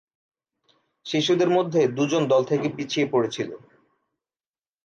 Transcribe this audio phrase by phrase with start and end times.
[1.05, 3.49] শিশুদের মধ্যে দু'জন দল থেকে পিছিয়ে পড়েছিল।